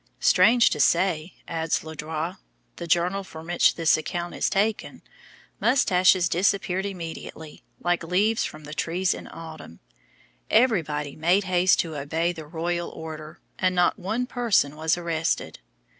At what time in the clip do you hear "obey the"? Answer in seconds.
11.95-12.47